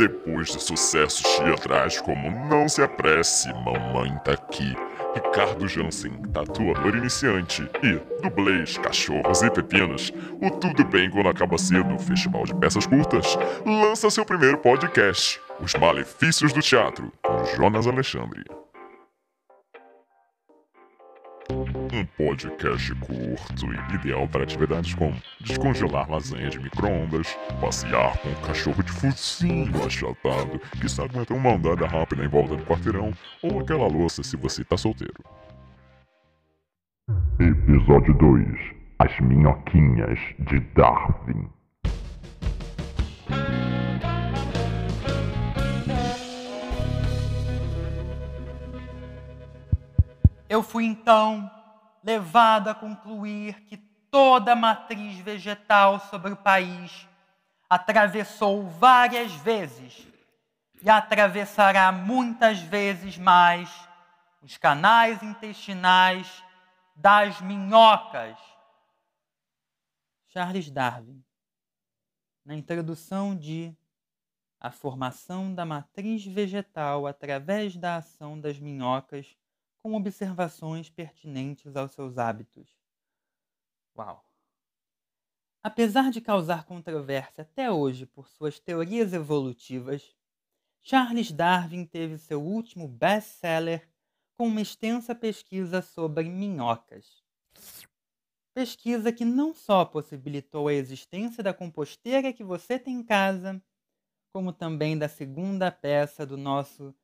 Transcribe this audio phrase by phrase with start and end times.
[0.00, 4.74] Depois de sucessos teatrais como Não Se Apresse, Mamãe Tá Aqui,
[5.14, 10.10] Ricardo Jansen, tatuador iniciante, e dublês, cachorros e pepinos,
[10.40, 13.36] o Tudo Bem Quando Acaba Cedo, Festival de Peças Curtas,
[13.66, 18.42] lança seu primeiro podcast, Os Malefícios do Teatro, com Jonas Alexandre.
[21.50, 28.34] Um podcast curto e ideal para atividades como descongelar lasanha de micro-ondas, passear com um
[28.46, 33.60] cachorro de focinho achatado que sabe meter uma andada rápida em volta do quarteirão ou
[33.60, 35.24] aquela louça se você tá solteiro.
[37.40, 38.58] Episódio 2
[39.00, 41.50] As Minhoquinhas de Darwin
[50.50, 51.48] Eu fui então
[52.02, 57.08] levado a concluir que toda a matriz vegetal sobre o país
[57.68, 60.04] atravessou várias vezes
[60.82, 63.70] e atravessará muitas vezes mais
[64.42, 66.42] os canais intestinais
[66.96, 68.36] das minhocas.
[70.30, 71.22] Charles Darwin,
[72.44, 73.72] na introdução de
[74.58, 79.38] A formação da matriz vegetal através da ação das minhocas
[79.82, 82.80] com observações pertinentes aos seus hábitos.
[83.94, 84.24] Uau!
[85.62, 90.14] Apesar de causar controvérsia até hoje por suas teorias evolutivas,
[90.82, 93.88] Charles Darwin teve seu último best-seller
[94.38, 97.22] com uma extensa pesquisa sobre minhocas.
[98.54, 103.62] Pesquisa que não só possibilitou a existência da composteira que você tem em casa,
[104.32, 106.94] como também da segunda peça do nosso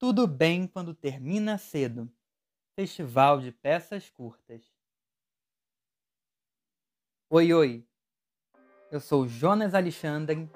[0.00, 2.10] tudo bem quando termina cedo.
[2.74, 4.64] Festival de peças curtas.
[7.28, 7.86] Oi, oi.
[8.90, 10.50] Eu sou Jonas Alexandre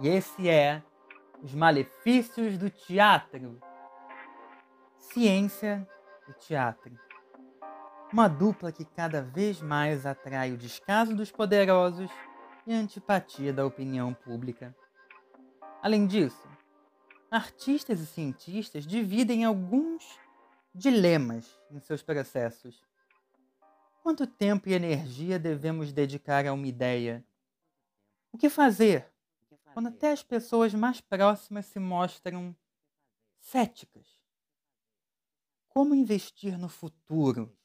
[0.00, 0.82] e esse é
[1.42, 3.60] Os Malefícios do Teatro.
[4.96, 5.86] Ciência
[6.26, 6.98] e teatro.
[8.10, 12.10] Uma dupla que cada vez mais atrai o descaso dos poderosos
[12.66, 14.74] e a antipatia da opinião pública.
[15.82, 16.48] Além disso,
[17.30, 20.18] artistas e cientistas dividem alguns
[20.74, 22.82] dilemas em seus processos.
[24.02, 27.24] Quanto tempo e energia devemos dedicar a uma ideia?
[28.32, 29.12] O que fazer
[29.72, 32.56] quando até as pessoas mais próximas se mostram
[33.40, 34.18] céticas?
[35.68, 37.56] Como investir no futuro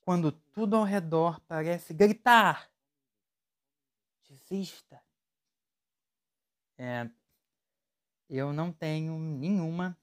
[0.00, 2.70] quando tudo ao redor parece gritar?
[4.28, 5.02] Desista.
[6.78, 7.08] É,
[8.36, 9.98] eu não tenho nenhuma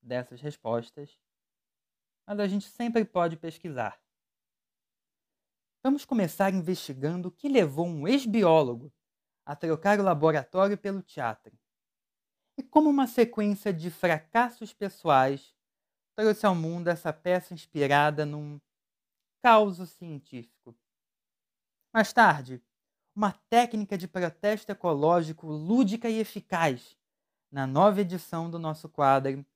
[0.00, 1.18] dessas respostas,
[2.26, 4.00] mas a gente sempre pode pesquisar.
[5.82, 8.92] Vamos começar investigando o que levou um ex-biólogo
[9.44, 11.58] a trocar o laboratório pelo teatro.
[12.56, 15.54] E como uma sequência de fracassos pessoais
[16.16, 18.60] trouxe ao mundo essa peça inspirada num
[19.42, 20.74] caos científico.
[21.92, 22.62] Mais tarde,
[23.14, 26.96] uma técnica de protesto ecológico lúdica e eficaz
[27.54, 29.46] na nova edição do nosso quadro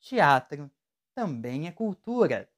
[0.00, 0.70] Teatro
[1.14, 2.48] também é cultura.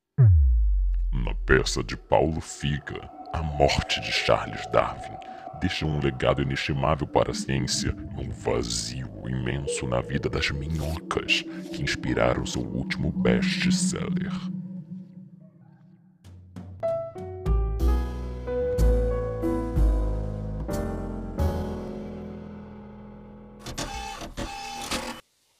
[1.12, 5.18] Na peça de Paulo Figa, A Morte de Charles Darwin
[5.60, 11.42] deixa um legado inestimável para a ciência e um vazio imenso na vida das minhocas
[11.72, 14.32] que inspiraram seu último best-seller.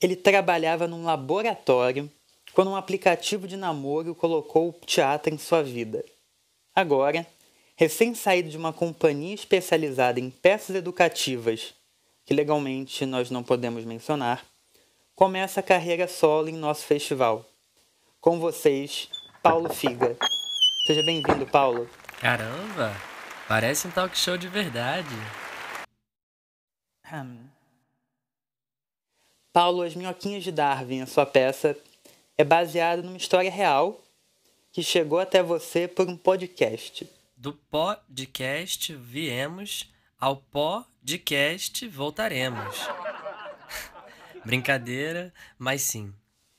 [0.05, 2.11] Ele trabalhava num laboratório
[2.53, 6.05] quando um aplicativo de namoro colocou o teatro em sua vida.
[6.75, 7.27] Agora,
[7.75, 11.73] recém-saído de uma companhia especializada em peças educativas,
[12.27, 14.45] que legalmente nós não podemos mencionar,
[15.15, 17.43] começa a carreira solo em nosso festival.
[18.21, 19.09] Com vocês,
[19.43, 20.19] Paulo Figa.
[20.87, 21.89] Seja bem-vindo, Paulo.
[22.21, 22.95] Caramba,
[23.49, 25.17] parece um talk show de verdade.
[27.11, 27.55] Hum.
[29.55, 31.79] Paulo, As Minhoquinhas de Darwin, a sua peça,
[32.37, 34.03] é baseada numa história real
[34.73, 37.09] que chegou até você por um podcast.
[37.37, 42.81] Do podcast viemos, ao podcast voltaremos.
[44.45, 46.13] Brincadeira, mas sim.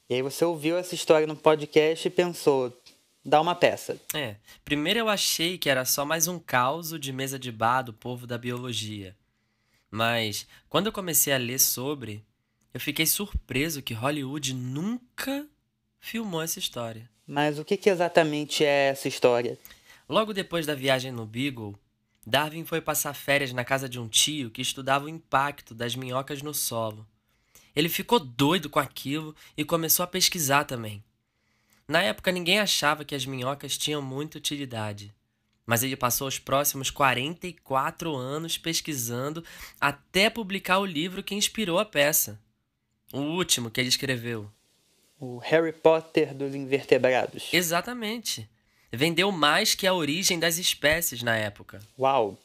[0.10, 2.82] E aí você ouviu essa história no podcast e pensou,
[3.26, 4.00] dá uma peça.
[4.14, 4.38] É.
[4.64, 8.26] Primeiro eu achei que era só mais um caos de mesa de bar do povo
[8.26, 9.14] da biologia.
[9.92, 12.24] Mas quando eu comecei a ler sobre,
[12.76, 15.48] eu fiquei surpreso que Hollywood nunca
[15.98, 17.10] filmou essa história.
[17.26, 19.58] Mas o que, que exatamente é essa história?
[20.10, 21.74] Logo depois da viagem no Beagle,
[22.28, 26.42] Darwin foi passar férias na casa de um tio que estudava o impacto das minhocas
[26.42, 27.08] no solo.
[27.74, 31.02] Ele ficou doido com aquilo e começou a pesquisar também.
[31.88, 35.16] Na época, ninguém achava que as minhocas tinham muita utilidade.
[35.66, 39.46] Mas ele passou os próximos 44 anos pesquisando
[39.80, 42.38] até publicar o livro que inspirou a peça.
[43.16, 44.52] O último que ele escreveu.
[45.18, 47.48] O Harry Potter dos Invertebrados.
[47.54, 48.50] Exatamente.
[48.92, 51.80] Vendeu mais que a origem das espécies na época.
[51.98, 52.38] Uau!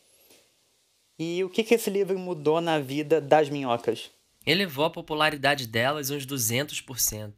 [1.18, 4.12] E o que, que esse livro mudou na vida das minhocas?
[4.46, 7.32] Elevou a popularidade delas uns 200%.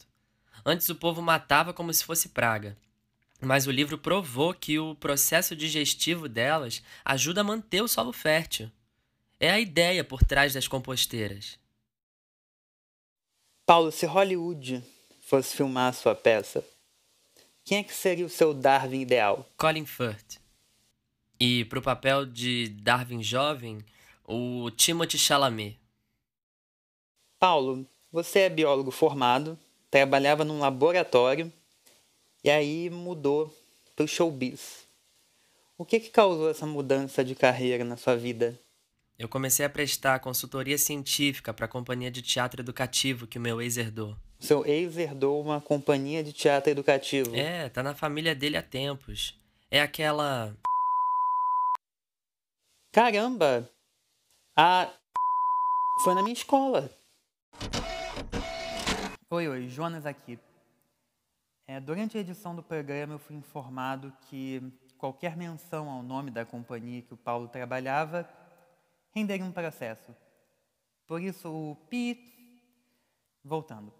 [0.62, 2.76] Antes o povo matava como se fosse praga.
[3.40, 8.70] Mas o livro provou que o processo digestivo delas ajuda a manter o solo fértil.
[9.40, 11.58] É a ideia por trás das composteiras.
[13.72, 14.84] Paulo, se Hollywood
[15.22, 16.62] fosse filmar a sua peça,
[17.64, 19.48] quem é que seria o seu Darwin ideal?
[19.56, 20.38] Colin Firth.
[21.40, 23.82] E para o papel de Darwin jovem,
[24.28, 25.80] o Timothy Chalamet.
[27.38, 29.58] Paulo, você é biólogo formado,
[29.90, 31.50] trabalhava num laboratório
[32.44, 33.50] e aí mudou
[33.96, 34.86] para o showbiz.
[35.78, 38.54] O que, que causou essa mudança de carreira na sua vida?
[39.22, 43.62] Eu comecei a prestar consultoria científica para a companhia de teatro educativo que o meu
[43.62, 44.16] ex herdou.
[44.40, 47.32] Seu ex herdou uma companhia de teatro educativo?
[47.32, 49.40] É, tá na família dele há tempos.
[49.70, 50.52] É aquela
[52.90, 53.70] Caramba!
[54.56, 54.90] A.
[56.02, 56.90] Foi na minha escola.
[59.30, 60.36] Oi, oi, Jonas aqui.
[61.68, 64.60] É, durante a edição do programa, eu fui informado que
[64.98, 68.28] qualquer menção ao nome da companhia que o Paulo trabalhava
[69.12, 70.14] renderia um processo.
[71.06, 72.30] Por isso, o pi.
[73.44, 73.92] Voltando.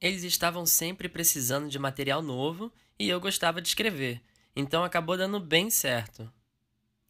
[0.00, 4.20] Eles estavam sempre precisando de material novo e eu gostava de escrever,
[4.54, 6.30] então acabou dando bem certo.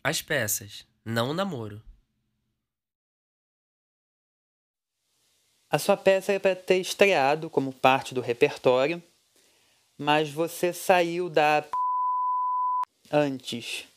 [0.05, 1.83] As peças não o namoro.
[5.71, 9.03] A sua peça era para ter estreado como parte do repertório,
[9.97, 11.65] mas você saiu da
[13.11, 13.89] antes.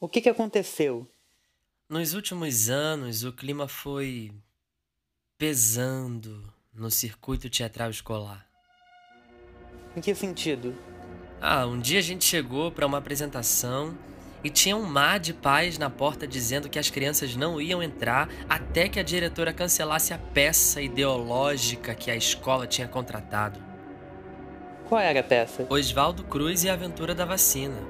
[0.00, 1.06] O que, que aconteceu?
[1.90, 4.30] Nos últimos anos, o clima foi
[5.38, 8.46] pesando no circuito teatral escolar.
[9.96, 10.76] Em que sentido?
[11.40, 13.96] Ah, um dia a gente chegou para uma apresentação
[14.44, 18.28] e tinha um mar de pais na porta dizendo que as crianças não iam entrar
[18.46, 23.58] até que a diretora cancelasse a peça ideológica que a escola tinha contratado.
[24.90, 25.66] Qual era a peça?
[25.70, 27.80] Oswaldo Cruz e a Aventura da Vacina.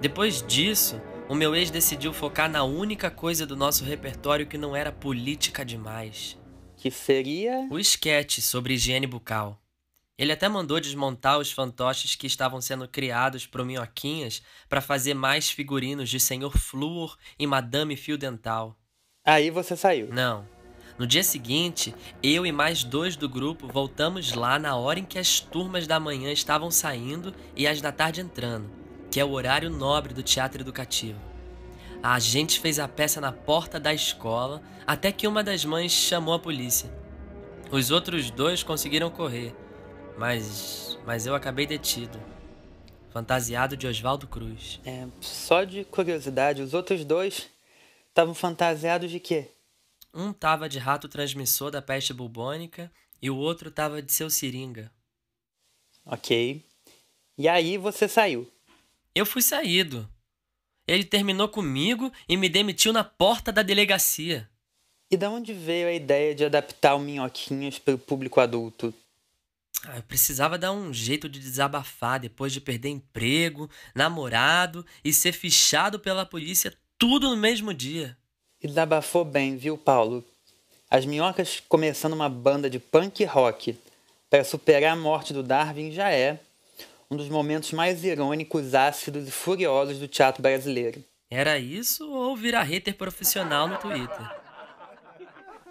[0.00, 4.74] Depois disso, o meu ex decidiu focar na única coisa do nosso repertório que não
[4.74, 6.38] era política demais.
[6.76, 7.68] Que seria?
[7.70, 9.60] O esquete sobre higiene bucal.
[10.16, 15.50] Ele até mandou desmontar os fantoches que estavam sendo criados pro Minhoquinhas para fazer mais
[15.50, 18.76] figurinos de Senhor Flúor e Madame Fio Dental.
[19.24, 20.08] Aí você saiu?
[20.10, 20.48] Não.
[20.98, 25.18] No dia seguinte, eu e mais dois do grupo voltamos lá na hora em que
[25.18, 28.68] as turmas da manhã estavam saindo e as da tarde entrando,
[29.10, 31.18] que é o horário nobre do teatro educativo.
[32.02, 36.34] A gente fez a peça na porta da escola até que uma das mães chamou
[36.34, 36.90] a polícia.
[37.70, 39.54] Os outros dois conseguiram correr
[40.18, 42.20] mas, mas eu acabei detido.
[43.10, 44.80] Fantasiado de Oswaldo Cruz.
[44.84, 47.48] É, só de curiosidade, os outros dois
[48.08, 49.52] estavam fantasiados de quê?
[50.12, 52.90] Um tava de rato transmissor da peste bubônica
[53.22, 54.90] e o outro tava de seu seringa.
[56.04, 56.64] Ok.
[57.36, 58.50] E aí você saiu?
[59.14, 60.08] Eu fui saído.
[60.86, 64.48] Ele terminou comigo e me demitiu na porta da delegacia.
[65.10, 68.92] E da onde veio a ideia de adaptar o Minhoquinhas para o público adulto?
[69.84, 75.32] Ah, eu precisava dar um jeito de desabafar depois de perder emprego, namorado e ser
[75.32, 78.16] fichado pela polícia tudo no mesmo dia.
[78.60, 80.24] E desabafou bem, viu, Paulo?
[80.90, 83.78] As minhocas começando uma banda de punk rock
[84.28, 86.40] para superar a morte do Darwin já é
[87.10, 91.02] um dos momentos mais irônicos, ácidos e furiosos do teatro brasileiro.
[91.30, 94.38] Era isso ou virar hater profissional no Twitter?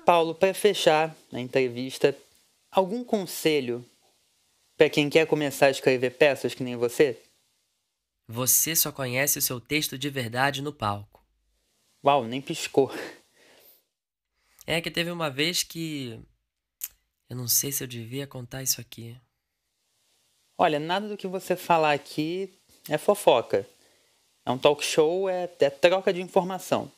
[0.06, 2.16] Paulo, para fechar a entrevista,
[2.72, 3.86] algum conselho
[4.78, 7.20] para quem quer começar a escrever peças que nem você?
[8.28, 11.26] Você só conhece o seu texto de verdade no palco.
[12.06, 12.92] Uau, nem piscou.
[14.66, 16.20] É que teve uma vez que.
[17.30, 19.18] Eu não sei se eu devia contar isso aqui.
[20.58, 22.52] Olha, nada do que você falar aqui
[22.90, 23.68] é fofoca.
[24.46, 26.92] É um talk show, é, é troca de informação.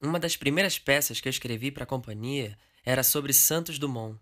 [0.00, 4.18] Uma das primeiras peças que eu escrevi para a companhia era sobre Santos Dumont.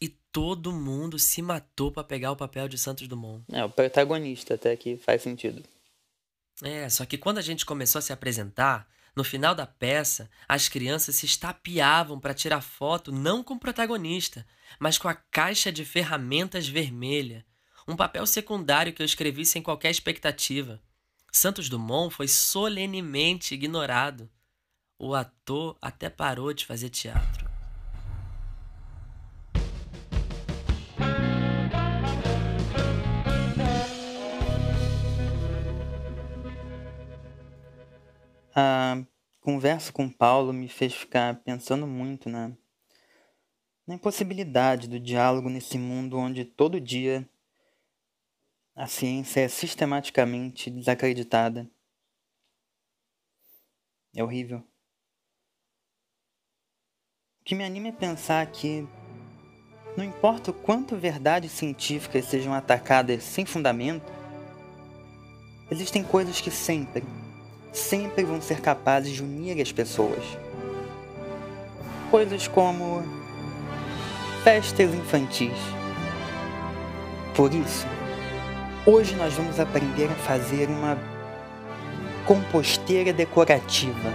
[0.00, 3.44] E todo mundo se matou para pegar o papel de Santos Dumont.
[3.52, 5.62] É, o protagonista, até que faz sentido.
[6.62, 10.68] É, só que quando a gente começou a se apresentar, No final da peça, as
[10.68, 14.46] crianças se estapeavam para tirar foto não com o protagonista,
[14.78, 17.44] mas com a caixa de ferramentas vermelha,
[17.86, 20.80] um papel secundário que eu escrevi sem qualquer expectativa.
[21.32, 24.30] Santos Dumont foi solenemente ignorado.
[24.98, 27.39] O ator até parou de fazer teatro.
[38.54, 39.02] A
[39.40, 42.52] conversa com Paulo me fez ficar pensando muito na,
[43.86, 47.28] na impossibilidade do diálogo nesse mundo onde todo dia
[48.74, 51.70] a ciência é sistematicamente desacreditada.
[54.14, 54.58] É horrível.
[57.40, 58.86] O que me anima é pensar que
[59.96, 64.10] não importa o quanto verdades científicas sejam atacadas sem fundamento,
[65.70, 67.02] existem coisas que sempre,
[67.72, 70.22] sempre vão ser capazes de unir as pessoas.
[72.10, 73.02] Coisas como
[74.42, 75.56] festas infantis.
[77.34, 77.86] Por isso,
[78.86, 80.98] hoje nós vamos aprender a fazer uma
[82.26, 84.14] composteira decorativa.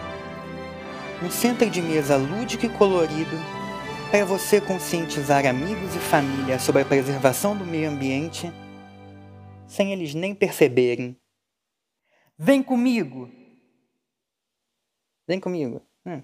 [1.23, 3.37] Um centro de mesa lúdico e colorido
[4.11, 8.51] para você conscientizar amigos e família sobre a preservação do meio ambiente
[9.67, 11.17] sem eles nem perceberem.
[12.37, 13.29] Vem comigo!
[15.27, 15.81] Vem comigo.
[16.05, 16.21] Hum.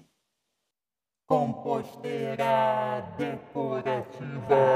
[1.26, 4.74] Composteira decorativa.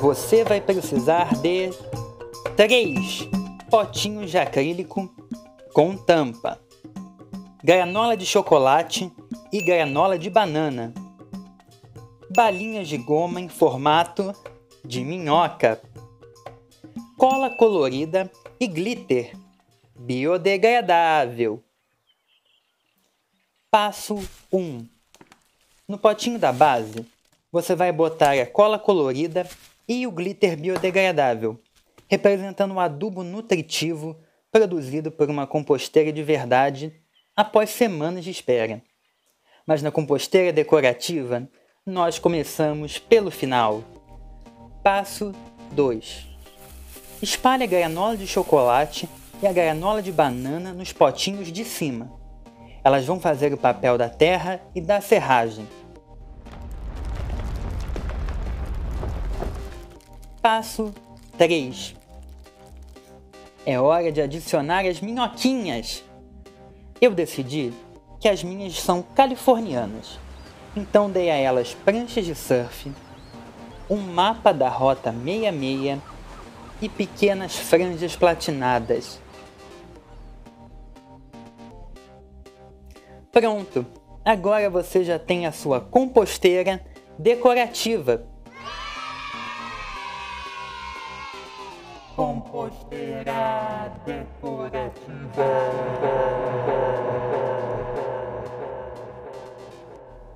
[0.00, 1.70] Você vai precisar de
[2.56, 3.28] três
[3.70, 5.08] potinhos de acrílico
[5.72, 6.60] com tampa,
[7.62, 9.12] granola de chocolate
[9.52, 10.92] e granola de banana,
[12.34, 14.34] balinhas de goma em formato
[14.84, 15.80] de minhoca,
[17.16, 19.41] cola colorida e glitter
[19.94, 21.62] biodegradável.
[23.70, 24.16] Passo
[24.52, 24.86] 1.
[25.88, 27.06] No potinho da base,
[27.50, 29.48] você vai botar a cola colorida
[29.88, 31.60] e o glitter biodegradável,
[32.08, 34.16] representando o adubo nutritivo
[34.50, 36.94] produzido por uma composteira de verdade
[37.34, 38.82] após semanas de espera.
[39.66, 41.48] Mas na composteira decorativa,
[41.86, 43.82] nós começamos pelo final.
[44.82, 45.32] Passo
[45.72, 46.26] 2.
[47.22, 49.08] Espalhe granola de chocolate
[49.42, 52.12] e a granola de banana nos potinhos de cima.
[52.84, 55.66] Elas vão fazer o papel da terra e da serragem.
[60.40, 60.94] Passo
[61.36, 61.96] 3.
[63.66, 66.04] É hora de adicionar as minhoquinhas.
[67.00, 67.72] Eu decidi
[68.20, 70.18] que as minhas são californianas,
[70.76, 72.92] então dei a elas pranchas de surf,
[73.90, 76.00] um mapa da rota 66
[76.80, 79.21] e pequenas franjas platinadas
[83.32, 83.86] Pronto!
[84.22, 86.84] Agora você já tem a sua composteira
[87.18, 88.28] decorativa.
[92.14, 95.44] Composteira decorativa.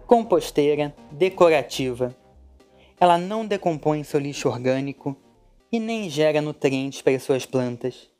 [0.06, 2.16] Composteira decorativa.
[2.98, 5.14] Ela não decompõe seu lixo orgânico
[5.70, 8.10] e nem gera nutrientes para suas plantas,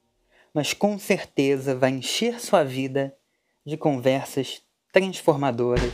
[0.52, 3.16] mas com certeza vai encher sua vida
[3.64, 5.92] de conversas transformadoras.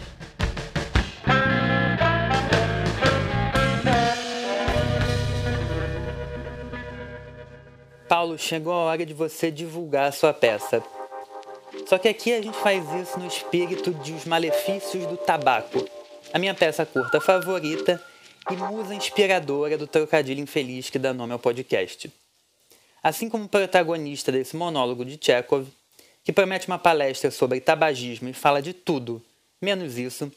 [8.09, 10.83] Paulo, chegou a hora de você divulgar a sua peça.
[11.87, 15.85] Só que aqui a gente faz isso no espírito de Os Malefícios do Tabaco,
[16.33, 18.03] a minha peça curta favorita
[18.51, 22.13] e musa inspiradora do trocadilho infeliz que dá nome ao podcast.
[23.03, 25.67] Assim como protagonista desse monólogo de Chekhov,
[26.25, 29.23] que promete uma palestra sobre tabagismo e fala de tudo,
[29.61, 30.33] menos isso,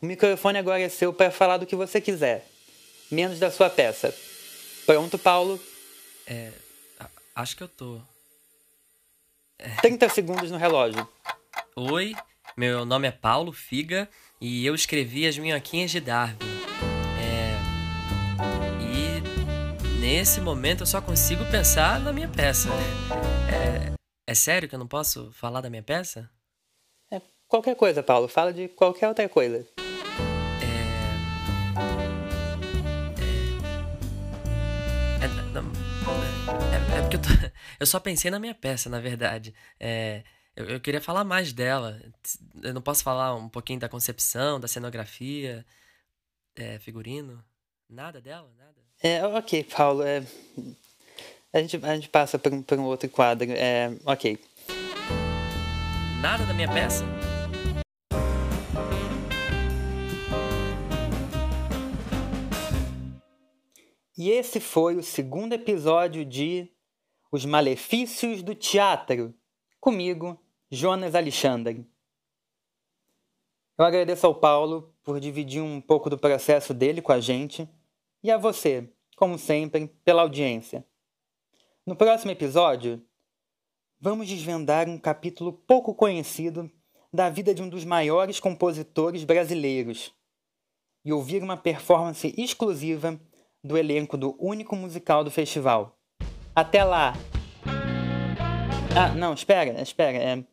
[0.00, 2.46] o microfone agora é seu para falar do que você quiser,
[3.10, 4.14] menos da sua peça.
[4.84, 5.60] Pronto, Paulo?
[6.26, 6.52] É.
[7.34, 8.00] Acho que eu tô.
[9.58, 9.68] É...
[9.82, 11.06] 30 segundos no relógio.
[11.74, 12.14] Oi,
[12.56, 14.08] meu nome é Paulo Figa
[14.40, 16.38] e eu escrevi As Minhoquinhas de Darwin.
[17.20, 17.56] É.
[18.82, 19.98] E.
[20.00, 22.68] Nesse momento eu só consigo pensar na minha peça.
[23.50, 23.95] É.
[24.28, 26.28] É sério que eu não posso falar da minha peça?
[27.08, 28.26] É qualquer coisa, Paulo.
[28.26, 29.64] Fala de qualquer outra coisa.
[30.60, 30.76] É.
[35.22, 35.24] É.
[35.24, 37.28] É, é, é porque eu, tô...
[37.78, 39.54] eu só pensei na minha peça, na verdade.
[39.78, 40.24] É.
[40.56, 42.02] Eu, eu, queria falar mais dela.
[42.60, 45.64] Eu não posso falar um pouquinho da concepção, da cenografia,
[46.56, 47.44] é, figurino?
[47.88, 48.52] Nada dela?
[48.58, 48.74] Nada?
[49.00, 50.02] É, ok, Paulo.
[50.02, 50.24] É,
[51.52, 53.50] a gente, a gente passa por um, um outro quadro.
[53.50, 54.38] É, ok.
[56.20, 57.04] Nada da minha peça?
[64.18, 66.72] E esse foi o segundo episódio de
[67.30, 69.34] Os Malefícios do Teatro,
[69.78, 71.86] comigo, Jonas Alexandre.
[73.78, 77.68] Eu agradeço ao Paulo por dividir um pouco do processo dele com a gente
[78.22, 80.82] e a você, como sempre, pela audiência.
[81.86, 83.00] No próximo episódio,
[84.00, 86.68] vamos desvendar um capítulo pouco conhecido
[87.12, 90.12] da vida de um dos maiores compositores brasileiros
[91.04, 93.20] e ouvir uma performance exclusiva
[93.62, 95.96] do elenco do único musical do festival.
[96.56, 97.12] Até lá!
[98.98, 100.18] Ah, não, espera, espera.
[100.18, 100.44] É...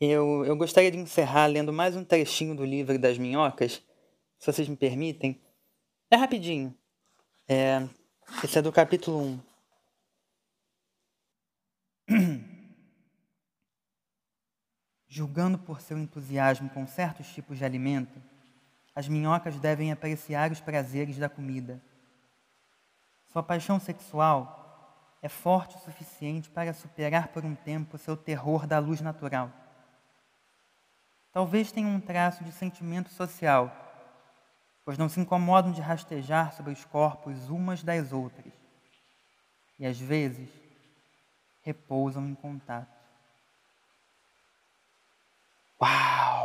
[0.00, 3.82] Eu, eu gostaria de encerrar lendo mais um trechinho do livro das minhocas,
[4.38, 5.38] se vocês me permitem.
[6.10, 6.74] É rapidinho.
[7.46, 7.86] É,
[8.42, 9.47] esse é do capítulo 1.
[15.08, 18.20] Julgando por seu entusiasmo com certos tipos de alimento,
[18.94, 21.80] as minhocas devem apreciar os prazeres da comida.
[23.32, 28.78] Sua paixão sexual é forte o suficiente para superar por um tempo seu terror da
[28.78, 29.50] luz natural.
[31.32, 33.74] Talvez tenham um traço de sentimento social,
[34.84, 38.52] pois não se incomodam de rastejar sobre os corpos umas das outras,
[39.78, 40.50] e às vezes
[41.62, 42.97] repousam em contato.
[45.80, 46.37] Uau!